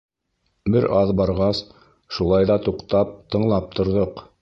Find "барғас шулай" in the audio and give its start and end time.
1.19-2.51